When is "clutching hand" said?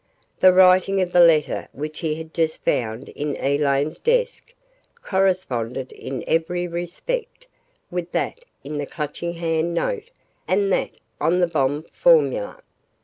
8.87-9.75